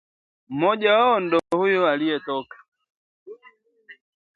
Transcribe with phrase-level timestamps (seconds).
[0.49, 2.57] Mmoja wao nd’o huyo aliyetoka